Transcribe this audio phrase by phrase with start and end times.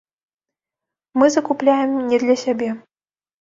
[1.19, 2.71] Мы закупляем не для сябе.